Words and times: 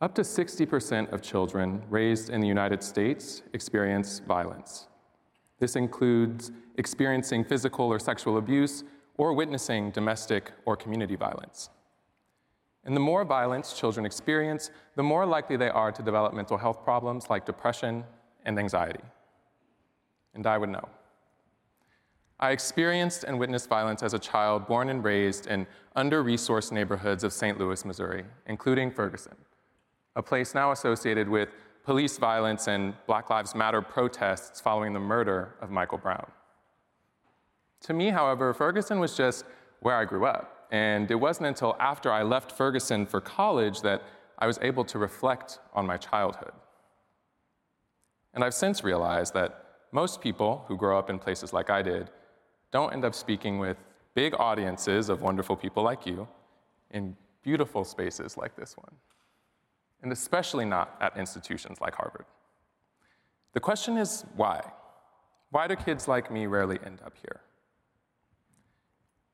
Up 0.00 0.14
to 0.14 0.22
60% 0.22 1.12
of 1.12 1.20
children 1.20 1.82
raised 1.90 2.30
in 2.30 2.40
the 2.40 2.48
United 2.48 2.82
States 2.82 3.42
experience 3.52 4.20
violence. 4.20 4.88
This 5.58 5.76
includes 5.76 6.52
experiencing 6.78 7.44
physical 7.44 7.86
or 7.86 7.98
sexual 7.98 8.38
abuse 8.38 8.82
or 9.18 9.34
witnessing 9.34 9.90
domestic 9.90 10.52
or 10.64 10.74
community 10.74 11.16
violence. 11.16 11.68
And 12.84 12.96
the 12.96 13.00
more 13.00 13.26
violence 13.26 13.74
children 13.74 14.06
experience, 14.06 14.70
the 14.96 15.02
more 15.02 15.26
likely 15.26 15.58
they 15.58 15.68
are 15.68 15.92
to 15.92 16.02
develop 16.02 16.32
mental 16.32 16.56
health 16.56 16.82
problems 16.82 17.28
like 17.28 17.44
depression 17.44 18.04
and 18.46 18.58
anxiety. 18.58 19.04
And 20.32 20.46
I 20.46 20.56
would 20.56 20.70
know. 20.70 20.88
I 22.38 22.52
experienced 22.52 23.24
and 23.24 23.38
witnessed 23.38 23.68
violence 23.68 24.02
as 24.02 24.14
a 24.14 24.18
child 24.18 24.66
born 24.66 24.88
and 24.88 25.04
raised 25.04 25.46
in 25.46 25.66
under 25.94 26.24
resourced 26.24 26.72
neighborhoods 26.72 27.22
of 27.22 27.34
St. 27.34 27.58
Louis, 27.58 27.84
Missouri, 27.84 28.24
including 28.46 28.90
Ferguson, 28.90 29.36
a 30.16 30.22
place 30.22 30.54
now 30.54 30.72
associated 30.72 31.28
with 31.28 31.48
police 31.84 32.18
violence 32.18 32.68
and 32.68 32.94
Black 33.06 33.30
Lives 33.30 33.54
Matter 33.54 33.82
protests 33.82 34.60
following 34.60 34.92
the 34.92 35.00
murder 35.00 35.54
of 35.60 35.70
Michael 35.70 35.98
Brown. 35.98 36.30
To 37.82 37.94
me, 37.94 38.10
however, 38.10 38.52
Ferguson 38.52 39.00
was 39.00 39.16
just 39.16 39.44
where 39.80 39.96
I 39.96 40.04
grew 40.04 40.26
up. 40.26 40.66
And 40.70 41.10
it 41.10 41.16
wasn't 41.16 41.46
until 41.48 41.76
after 41.80 42.12
I 42.12 42.22
left 42.22 42.52
Ferguson 42.52 43.06
for 43.06 43.20
college 43.20 43.80
that 43.80 44.02
I 44.38 44.46
was 44.46 44.58
able 44.62 44.84
to 44.84 44.98
reflect 44.98 45.58
on 45.74 45.86
my 45.86 45.96
childhood. 45.96 46.52
And 48.34 48.44
I've 48.44 48.54
since 48.54 48.84
realized 48.84 49.34
that 49.34 49.64
most 49.92 50.20
people 50.20 50.64
who 50.68 50.76
grow 50.76 50.98
up 50.98 51.10
in 51.10 51.18
places 51.18 51.52
like 51.52 51.70
I 51.70 51.82
did 51.82 52.10
don't 52.70 52.92
end 52.92 53.04
up 53.04 53.14
speaking 53.14 53.58
with 53.58 53.76
big 54.14 54.34
audiences 54.38 55.08
of 55.08 55.22
wonderful 55.22 55.56
people 55.56 55.82
like 55.82 56.06
you 56.06 56.28
in 56.92 57.16
beautiful 57.42 57.84
spaces 57.84 58.36
like 58.36 58.54
this 58.54 58.76
one, 58.76 58.94
and 60.02 60.12
especially 60.12 60.64
not 60.64 60.96
at 61.00 61.16
institutions 61.16 61.80
like 61.80 61.94
Harvard. 61.94 62.24
The 63.52 63.60
question 63.60 63.96
is 63.96 64.24
why? 64.36 64.60
Why 65.50 65.66
do 65.66 65.76
kids 65.76 66.06
like 66.06 66.30
me 66.30 66.46
rarely 66.46 66.78
end 66.84 67.00
up 67.04 67.14
here? 67.20 67.40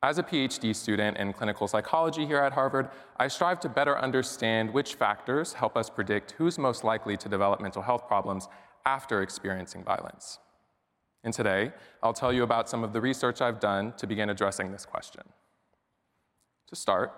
As 0.03 0.19
a 0.19 0.23
PhD 0.23 0.75
student 0.75 1.17
in 1.17 1.33
clinical 1.33 1.67
psychology 1.67 2.27
here 2.27 2.39
at 2.39 2.53
Harvard, 2.53 2.91
I 3.17 3.29
strive 3.29 3.61
to 3.61 3.69
better 3.69 3.99
understand 3.99 4.73
which 4.73 4.95
factors 4.95 5.55
help 5.55 5.77
us 5.77 5.91
predict 5.91 6.33
who's 6.33 6.59
most 6.59 6.85
likely 6.85 7.17
to 7.17 7.29
develop 7.29 7.61
mental 7.61 7.83
health 7.83 8.07
problems 8.07 8.49
after 8.85 9.23
experiencing 9.23 9.83
violence. 9.83 10.39
And 11.25 11.35
today, 11.35 11.73
I'll 12.03 12.13
tell 12.13 12.33
you 12.33 12.45
about 12.45 12.69
some 12.69 12.85
of 12.85 12.93
the 12.93 13.01
research 13.01 13.41
I've 13.41 13.59
done 13.59 13.95
to 13.97 14.07
begin 14.07 14.31
addressing 14.31 14.71
this 14.71 14.87
question. 14.87 15.23
To 16.69 16.77
start, 16.77 17.13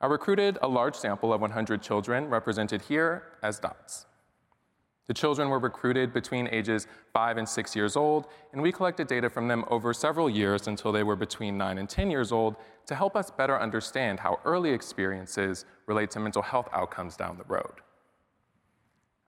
I 0.00 0.06
recruited 0.06 0.58
a 0.62 0.68
large 0.68 0.94
sample 0.94 1.32
of 1.32 1.40
100 1.40 1.82
children 1.82 2.28
represented 2.28 2.82
here 2.82 3.24
as 3.42 3.58
dots. 3.58 4.06
The 5.08 5.14
children 5.14 5.48
were 5.48 5.58
recruited 5.58 6.12
between 6.12 6.48
ages 6.48 6.86
5 7.14 7.38
and 7.38 7.48
6 7.48 7.74
years 7.74 7.96
old, 7.96 8.26
and 8.52 8.60
we 8.60 8.70
collected 8.70 9.08
data 9.08 9.30
from 9.30 9.48
them 9.48 9.64
over 9.68 9.94
several 9.94 10.28
years 10.28 10.68
until 10.68 10.92
they 10.92 11.02
were 11.02 11.16
between 11.16 11.56
9 11.56 11.78
and 11.78 11.88
10 11.88 12.10
years 12.10 12.30
old 12.30 12.56
to 12.86 12.94
help 12.94 13.16
us 13.16 13.30
better 13.30 13.58
understand 13.58 14.20
how 14.20 14.38
early 14.44 14.70
experiences 14.70 15.64
relate 15.86 16.10
to 16.10 16.20
mental 16.20 16.42
health 16.42 16.68
outcomes 16.72 17.16
down 17.16 17.38
the 17.38 17.44
road. 17.44 17.80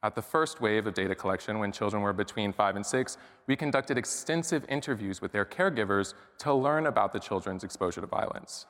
At 0.02 0.14
the 0.14 0.22
first 0.22 0.60
wave 0.60 0.86
of 0.86 0.94
data 0.94 1.14
collection, 1.14 1.58
when 1.58 1.72
children 1.72 2.02
were 2.02 2.12
between 2.12 2.52
five 2.52 2.76
and 2.76 2.84
six, 2.84 3.18
we 3.46 3.56
conducted 3.56 3.98
extensive 3.98 4.64
interviews 4.68 5.20
with 5.20 5.32
their 5.32 5.44
caregivers 5.44 6.14
to 6.38 6.54
learn 6.54 6.86
about 6.86 7.12
the 7.12 7.18
children's 7.18 7.64
exposure 7.64 8.00
to 8.02 8.06
violence. 8.06 8.66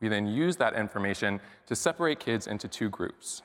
We 0.00 0.08
then 0.08 0.26
used 0.26 0.58
that 0.58 0.74
information 0.74 1.40
to 1.66 1.74
separate 1.74 2.20
kids 2.20 2.46
into 2.46 2.68
two 2.68 2.88
groups. 2.88 3.42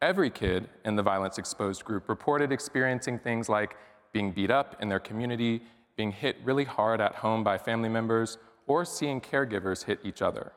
Every 0.00 0.30
kid 0.30 0.68
in 0.84 0.96
the 0.96 1.02
violence 1.02 1.38
exposed 1.38 1.84
group 1.84 2.08
reported 2.08 2.52
experiencing 2.52 3.18
things 3.18 3.48
like 3.48 3.76
being 4.12 4.30
beat 4.30 4.50
up 4.50 4.76
in 4.80 4.88
their 4.88 5.00
community, 5.00 5.62
being 5.96 6.12
hit 6.12 6.36
really 6.44 6.64
hard 6.64 7.00
at 7.00 7.16
home 7.16 7.42
by 7.42 7.58
family 7.58 7.88
members, 7.88 8.38
or 8.66 8.84
seeing 8.84 9.20
caregivers 9.20 9.84
hit 9.84 9.98
each 10.04 10.22
other. 10.22 10.52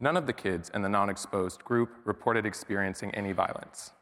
None 0.00 0.16
of 0.16 0.26
the 0.26 0.32
kids 0.32 0.70
in 0.74 0.82
the 0.82 0.88
non 0.88 1.08
exposed 1.08 1.62
group 1.64 1.90
reported 2.04 2.44
experiencing 2.44 3.14
any 3.14 3.32
violence. 3.32 3.92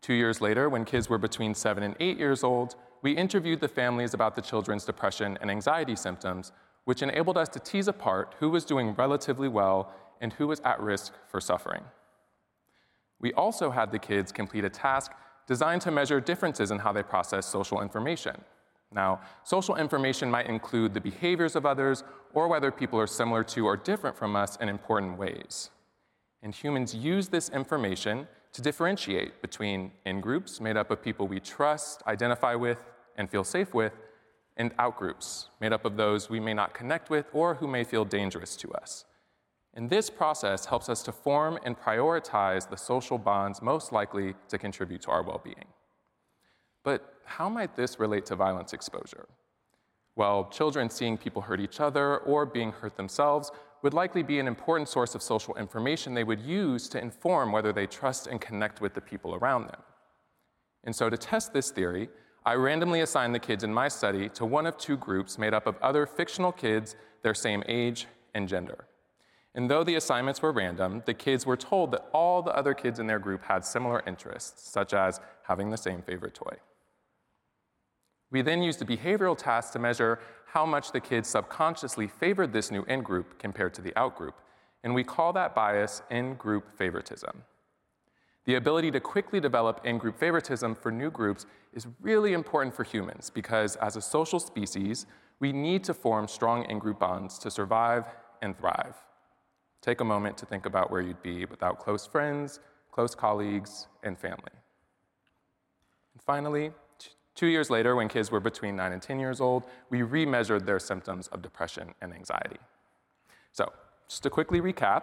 Two 0.00 0.14
years 0.14 0.40
later, 0.40 0.68
when 0.68 0.84
kids 0.84 1.08
were 1.08 1.18
between 1.18 1.54
seven 1.54 1.82
and 1.84 1.94
eight 2.00 2.18
years 2.18 2.42
old, 2.42 2.74
we 3.00 3.12
interviewed 3.12 3.60
the 3.60 3.68
families 3.68 4.12
about 4.12 4.34
the 4.34 4.42
children's 4.42 4.84
depression 4.84 5.38
and 5.40 5.50
anxiety 5.50 5.94
symptoms, 5.94 6.52
which 6.84 7.02
enabled 7.02 7.36
us 7.36 7.48
to 7.50 7.58
tease 7.58 7.88
apart 7.88 8.34
who 8.38 8.50
was 8.50 8.64
doing 8.64 8.94
relatively 8.94 9.48
well 9.48 9.92
and 10.20 10.32
who 10.34 10.46
was 10.46 10.60
at 10.60 10.80
risk 10.80 11.12
for 11.28 11.40
suffering. 11.40 11.82
We 13.20 13.32
also 13.32 13.70
had 13.70 13.90
the 13.90 13.98
kids 13.98 14.32
complete 14.32 14.64
a 14.64 14.70
task 14.70 15.12
designed 15.46 15.82
to 15.82 15.90
measure 15.90 16.20
differences 16.20 16.70
in 16.70 16.78
how 16.78 16.92
they 16.92 17.02
process 17.02 17.46
social 17.46 17.80
information. 17.80 18.40
Now, 18.92 19.20
social 19.42 19.76
information 19.76 20.30
might 20.30 20.46
include 20.46 20.94
the 20.94 21.00
behaviors 21.00 21.56
of 21.56 21.66
others 21.66 22.04
or 22.32 22.48
whether 22.48 22.70
people 22.70 22.98
are 22.98 23.06
similar 23.06 23.42
to 23.44 23.66
or 23.66 23.76
different 23.76 24.16
from 24.16 24.36
us 24.36 24.56
in 24.56 24.68
important 24.68 25.18
ways. 25.18 25.70
And 26.42 26.54
humans 26.54 26.94
use 26.94 27.28
this 27.28 27.48
information 27.48 28.28
to 28.52 28.62
differentiate 28.62 29.42
between 29.42 29.90
in 30.06 30.20
groups 30.20 30.60
made 30.60 30.76
up 30.76 30.90
of 30.90 31.02
people 31.02 31.26
we 31.26 31.40
trust, 31.40 32.02
identify 32.06 32.54
with, 32.54 32.78
and 33.16 33.28
feel 33.28 33.44
safe 33.44 33.74
with, 33.74 33.92
and 34.56 34.76
outgroups 34.76 35.46
made 35.60 35.72
up 35.72 35.84
of 35.84 35.96
those 35.96 36.30
we 36.30 36.40
may 36.40 36.54
not 36.54 36.74
connect 36.74 37.10
with 37.10 37.26
or 37.32 37.54
who 37.54 37.66
may 37.66 37.84
feel 37.84 38.04
dangerous 38.04 38.56
to 38.56 38.72
us. 38.72 39.04
And 39.74 39.90
this 39.90 40.08
process 40.08 40.66
helps 40.66 40.88
us 40.88 41.02
to 41.02 41.12
form 41.12 41.58
and 41.64 41.78
prioritize 41.78 42.68
the 42.68 42.76
social 42.76 43.18
bonds 43.18 43.60
most 43.60 43.92
likely 43.92 44.34
to 44.48 44.56
contribute 44.56 45.02
to 45.02 45.10
our 45.10 45.22
well 45.22 45.40
being. 45.42 45.66
But 46.84 47.14
how 47.24 47.48
might 47.48 47.74
this 47.74 47.98
relate 47.98 48.26
to 48.26 48.36
violence 48.36 48.72
exposure? 48.72 49.26
Well, 50.16 50.48
children 50.52 50.90
seeing 50.90 51.18
people 51.18 51.42
hurt 51.42 51.60
each 51.60 51.80
other 51.80 52.18
or 52.18 52.46
being 52.46 52.70
hurt 52.70 52.96
themselves 52.96 53.50
would 53.82 53.94
likely 53.94 54.22
be 54.22 54.38
an 54.38 54.46
important 54.46 54.88
source 54.88 55.14
of 55.14 55.22
social 55.22 55.56
information 55.56 56.14
they 56.14 56.24
would 56.24 56.40
use 56.40 56.88
to 56.88 57.00
inform 57.00 57.50
whether 57.50 57.72
they 57.72 57.86
trust 57.86 58.28
and 58.28 58.40
connect 58.40 58.80
with 58.80 58.94
the 58.94 59.00
people 59.00 59.34
around 59.34 59.66
them. 59.66 59.82
And 60.84 60.94
so, 60.94 61.10
to 61.10 61.16
test 61.16 61.52
this 61.52 61.70
theory, 61.70 62.08
I 62.46 62.54
randomly 62.54 63.00
assigned 63.00 63.34
the 63.34 63.38
kids 63.38 63.64
in 63.64 63.72
my 63.72 63.88
study 63.88 64.28
to 64.30 64.44
one 64.44 64.66
of 64.66 64.76
two 64.76 64.98
groups 64.98 65.38
made 65.38 65.54
up 65.54 65.66
of 65.66 65.78
other 65.80 66.04
fictional 66.04 66.52
kids 66.52 66.94
their 67.22 67.34
same 67.34 67.64
age 67.66 68.06
and 68.34 68.48
gender. 68.48 68.84
And 69.54 69.70
though 69.70 69.84
the 69.84 69.94
assignments 69.94 70.42
were 70.42 70.52
random, 70.52 71.02
the 71.06 71.14
kids 71.14 71.46
were 71.46 71.56
told 71.56 71.92
that 71.92 72.06
all 72.12 72.42
the 72.42 72.54
other 72.54 72.74
kids 72.74 72.98
in 72.98 73.06
their 73.06 73.18
group 73.18 73.44
had 73.44 73.64
similar 73.64 74.02
interests, 74.06 74.68
such 74.68 74.92
as 74.92 75.20
having 75.44 75.70
the 75.70 75.76
same 75.76 76.02
favorite 76.02 76.34
toy. 76.34 76.56
We 78.30 78.42
then 78.42 78.62
used 78.62 78.82
a 78.82 78.84
behavioral 78.84 79.38
task 79.38 79.72
to 79.72 79.78
measure 79.78 80.18
how 80.46 80.66
much 80.66 80.92
the 80.92 81.00
kids 81.00 81.28
subconsciously 81.28 82.08
favored 82.08 82.52
this 82.52 82.70
new 82.70 82.82
in 82.84 83.02
group 83.02 83.38
compared 83.38 83.74
to 83.74 83.82
the 83.82 83.96
out 83.96 84.16
group, 84.16 84.34
and 84.82 84.94
we 84.94 85.04
call 85.04 85.32
that 85.32 85.54
bias 85.54 86.02
in 86.10 86.34
group 86.34 86.76
favoritism. 86.76 87.42
The 88.44 88.56
ability 88.56 88.90
to 88.92 89.00
quickly 89.00 89.40
develop 89.40 89.80
in 89.84 89.98
group 89.98 90.18
favoritism 90.18 90.74
for 90.74 90.92
new 90.92 91.10
groups 91.10 91.46
is 91.72 91.86
really 92.00 92.34
important 92.34 92.74
for 92.74 92.84
humans 92.84 93.30
because, 93.30 93.76
as 93.76 93.96
a 93.96 94.02
social 94.02 94.38
species, 94.38 95.06
we 95.40 95.52
need 95.52 95.82
to 95.84 95.94
form 95.94 96.28
strong 96.28 96.64
in 96.64 96.78
group 96.78 96.98
bonds 96.98 97.38
to 97.38 97.50
survive 97.50 98.04
and 98.42 98.56
thrive. 98.56 98.96
Take 99.80 100.00
a 100.00 100.04
moment 100.04 100.36
to 100.38 100.46
think 100.46 100.66
about 100.66 100.90
where 100.90 101.00
you'd 101.00 101.22
be 101.22 101.46
without 101.46 101.78
close 101.78 102.06
friends, 102.06 102.60
close 102.92 103.14
colleagues, 103.14 103.86
and 104.02 104.18
family. 104.18 104.52
And 106.12 106.22
finally, 106.22 106.72
Two 107.34 107.46
years 107.48 107.68
later, 107.68 107.96
when 107.96 108.08
kids 108.08 108.30
were 108.30 108.40
between 108.40 108.76
9 108.76 108.92
and 108.92 109.02
10 109.02 109.18
years 109.18 109.40
old, 109.40 109.64
we 109.90 110.00
remeasured 110.00 110.66
their 110.66 110.78
symptoms 110.78 111.26
of 111.28 111.42
depression 111.42 111.94
and 112.00 112.14
anxiety. 112.14 112.58
So, 113.50 113.72
just 114.08 114.22
to 114.22 114.30
quickly 114.30 114.60
recap, 114.60 115.02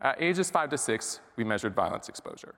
at 0.00 0.20
ages 0.20 0.50
5 0.50 0.70
to 0.70 0.78
6, 0.78 1.20
we 1.36 1.44
measured 1.44 1.74
violence 1.74 2.08
exposure. 2.08 2.54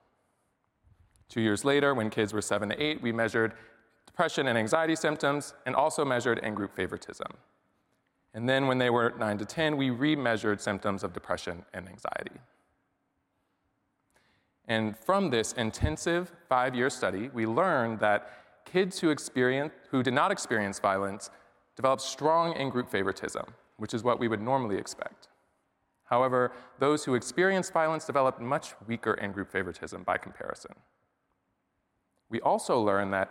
Two 1.28 1.40
years 1.40 1.64
later, 1.64 1.94
when 1.94 2.10
kids 2.10 2.32
were 2.32 2.42
7 2.42 2.68
to 2.68 2.82
8, 2.82 3.02
we 3.02 3.10
measured 3.10 3.54
depression 4.06 4.46
and 4.46 4.58
anxiety 4.58 4.94
symptoms 4.94 5.54
and 5.66 5.74
also 5.74 6.04
measured 6.04 6.38
in 6.38 6.54
group 6.54 6.74
favoritism. 6.76 7.28
And 8.34 8.48
then 8.48 8.66
when 8.66 8.78
they 8.78 8.90
were 8.90 9.14
9 9.18 9.38
to 9.38 9.44
10, 9.44 9.76
we 9.76 9.90
re 9.90 10.14
measured 10.14 10.60
symptoms 10.60 11.02
of 11.02 11.12
depression 11.12 11.64
and 11.72 11.88
anxiety. 11.88 12.38
And 14.68 14.96
from 14.96 15.30
this 15.30 15.52
intensive 15.54 16.32
five 16.48 16.74
year 16.74 16.90
study, 16.90 17.30
we 17.34 17.46
learned 17.46 17.98
that 18.00 18.64
kids 18.64 19.00
who, 19.00 19.14
who 19.90 20.02
did 20.02 20.14
not 20.14 20.30
experience 20.30 20.78
violence 20.78 21.30
developed 21.76 22.02
strong 22.02 22.54
in 22.56 22.70
group 22.70 22.88
favoritism, 22.88 23.44
which 23.76 23.94
is 23.94 24.02
what 24.02 24.20
we 24.20 24.28
would 24.28 24.40
normally 24.40 24.76
expect. 24.76 25.28
However, 26.12 26.52
those 26.78 27.06
who 27.06 27.14
experienced 27.14 27.72
violence 27.72 28.04
developed 28.04 28.38
much 28.38 28.74
weaker 28.86 29.14
in 29.14 29.32
group 29.32 29.50
favoritism 29.50 30.02
by 30.02 30.18
comparison. 30.18 30.74
We 32.28 32.38
also 32.42 32.78
learned 32.78 33.14
that 33.14 33.30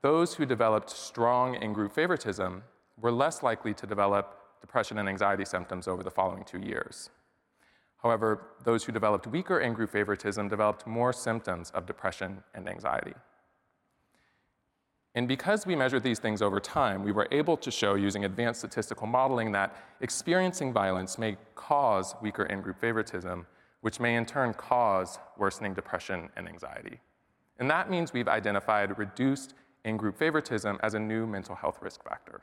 those 0.00 0.34
who 0.34 0.46
developed 0.46 0.90
strong 0.90 1.56
in 1.56 1.72
group 1.72 1.92
favoritism 1.92 2.62
were 2.96 3.10
less 3.10 3.42
likely 3.42 3.74
to 3.74 3.84
develop 3.84 4.38
depression 4.60 4.98
and 4.98 5.08
anxiety 5.08 5.44
symptoms 5.44 5.88
over 5.88 6.04
the 6.04 6.10
following 6.12 6.44
two 6.44 6.60
years. 6.60 7.10
However, 7.96 8.46
those 8.62 8.84
who 8.84 8.92
developed 8.92 9.26
weaker 9.26 9.58
in 9.58 9.74
group 9.74 9.90
favoritism 9.90 10.46
developed 10.46 10.86
more 10.86 11.12
symptoms 11.12 11.72
of 11.72 11.84
depression 11.84 12.44
and 12.54 12.68
anxiety. 12.68 13.14
And 15.14 15.26
because 15.26 15.66
we 15.66 15.74
measured 15.74 16.04
these 16.04 16.20
things 16.20 16.40
over 16.40 16.60
time, 16.60 17.02
we 17.02 17.10
were 17.10 17.26
able 17.32 17.56
to 17.56 17.70
show 17.70 17.94
using 17.94 18.24
advanced 18.24 18.60
statistical 18.60 19.06
modeling 19.06 19.50
that 19.52 19.76
experiencing 20.00 20.72
violence 20.72 21.18
may 21.18 21.36
cause 21.56 22.14
weaker 22.22 22.44
in 22.44 22.60
group 22.60 22.78
favoritism, 22.80 23.46
which 23.80 23.98
may 23.98 24.14
in 24.14 24.24
turn 24.24 24.54
cause 24.54 25.18
worsening 25.36 25.74
depression 25.74 26.28
and 26.36 26.48
anxiety. 26.48 27.00
And 27.58 27.68
that 27.70 27.90
means 27.90 28.12
we've 28.12 28.28
identified 28.28 28.96
reduced 28.98 29.54
in 29.84 29.96
group 29.96 30.16
favoritism 30.16 30.78
as 30.82 30.94
a 30.94 30.98
new 30.98 31.26
mental 31.26 31.56
health 31.56 31.78
risk 31.80 32.04
factor. 32.04 32.42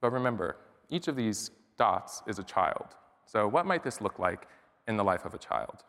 But 0.00 0.12
remember, 0.12 0.56
each 0.90 1.08
of 1.08 1.16
these 1.16 1.50
dots 1.78 2.22
is 2.26 2.38
a 2.38 2.42
child. 2.42 2.86
So, 3.24 3.48
what 3.48 3.66
might 3.66 3.82
this 3.82 4.00
look 4.00 4.18
like 4.18 4.46
in 4.88 4.96
the 4.96 5.04
life 5.04 5.24
of 5.24 5.32
a 5.32 5.38
child? 5.38 5.84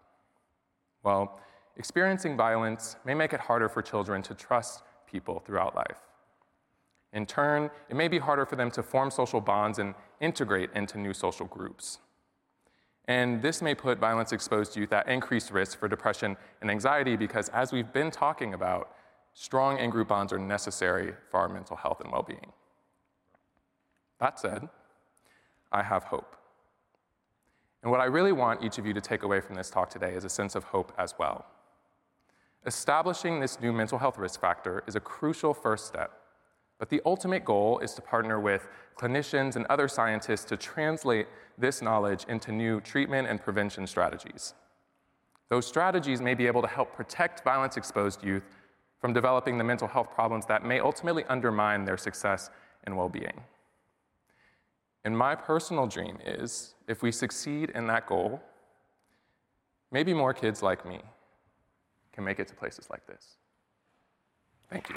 Well, 1.03 1.39
experiencing 1.75 2.37
violence 2.37 2.95
may 3.03 3.13
make 3.13 3.33
it 3.33 3.39
harder 3.39 3.67
for 3.67 3.81
children 3.81 4.21
to 4.23 4.33
trust 4.33 4.83
people 5.13 5.39
throughout 5.45 5.75
life. 5.75 6.01
In 7.13 7.25
turn, 7.25 7.69
it 7.89 7.95
may 7.95 8.07
be 8.07 8.17
harder 8.17 8.45
for 8.45 8.55
them 8.55 8.71
to 8.71 8.81
form 8.81 9.11
social 9.11 9.39
bonds 9.39 9.77
and 9.77 9.93
integrate 10.19 10.71
into 10.73 10.97
new 10.97 11.13
social 11.13 11.45
groups. 11.45 11.99
And 13.07 13.41
this 13.41 13.61
may 13.61 13.75
put 13.75 13.99
violence 13.99 14.31
exposed 14.31 14.75
youth 14.75 14.91
at 14.91 15.07
increased 15.07 15.51
risk 15.51 15.77
for 15.77 15.87
depression 15.87 16.35
and 16.61 16.71
anxiety 16.71 17.15
because, 17.15 17.49
as 17.49 17.71
we've 17.71 17.93
been 17.93 18.09
talking 18.09 18.53
about, 18.53 18.95
strong 19.33 19.77
in 19.77 19.89
group 19.89 20.07
bonds 20.07 20.33
are 20.33 20.39
necessary 20.39 21.13
for 21.29 21.39
our 21.39 21.49
mental 21.49 21.75
health 21.75 22.01
and 22.01 22.11
well 22.11 22.23
being. 22.23 22.51
That 24.19 24.39
said, 24.39 24.69
I 25.71 25.83
have 25.83 26.05
hope. 26.05 26.35
And 27.83 27.91
what 27.91 27.99
I 27.99 28.05
really 28.05 28.31
want 28.31 28.63
each 28.63 28.77
of 28.77 28.85
you 28.85 28.93
to 28.93 29.01
take 29.01 29.23
away 29.23 29.41
from 29.41 29.55
this 29.55 29.69
talk 29.69 29.89
today 29.89 30.13
is 30.13 30.23
a 30.23 30.29
sense 30.29 30.55
of 30.55 30.63
hope 30.63 30.93
as 30.97 31.13
well. 31.19 31.45
Establishing 32.65 33.41
this 33.41 33.59
new 33.59 33.73
mental 33.73 33.97
health 33.97 34.17
risk 34.17 34.39
factor 34.39 34.83
is 34.87 34.95
a 34.95 34.99
crucial 34.99 35.53
first 35.53 35.85
step, 35.85 36.21
but 36.79 36.89
the 36.89 37.01
ultimate 37.05 37.43
goal 37.43 37.79
is 37.79 37.93
to 37.93 38.01
partner 38.01 38.39
with 38.39 38.67
clinicians 38.97 39.57
and 39.57 39.65
other 39.65 39.89
scientists 39.89 40.45
to 40.45 40.55
translate 40.55 41.27
this 41.57 41.81
knowledge 41.81 42.25
into 42.29 42.53
new 42.53 42.79
treatment 42.79 43.27
and 43.27 43.41
prevention 43.41 43.85
strategies. 43.85 44.53
Those 45.49 45.67
strategies 45.67 46.21
may 46.21 46.35
be 46.35 46.47
able 46.47 46.61
to 46.61 46.67
help 46.67 46.95
protect 46.95 47.43
violence 47.43 47.75
exposed 47.75 48.23
youth 48.23 48.43
from 49.01 49.11
developing 49.11 49.57
the 49.57 49.63
mental 49.63 49.87
health 49.87 50.11
problems 50.11 50.45
that 50.45 50.63
may 50.63 50.79
ultimately 50.79 51.25
undermine 51.25 51.83
their 51.83 51.97
success 51.97 52.49
and 52.85 52.95
well 52.95 53.09
being. 53.09 53.43
And 55.03 55.17
my 55.17 55.35
personal 55.35 55.85
dream 55.85 56.17
is 56.25 56.75
if 56.87 57.03
we 57.03 57.11
succeed 57.11 57.71
in 57.71 57.87
that 57.87 58.07
goal, 58.07 58.41
maybe 59.91 60.13
more 60.13 60.33
kids 60.33 60.63
like 60.63 60.85
me 60.85 61.01
can 62.13 62.23
make 62.23 62.39
it 62.39 62.47
to 62.47 62.55
places 62.55 62.89
like 62.89 63.05
this. 63.07 63.37
Thank 64.69 64.89
you. 64.89 64.95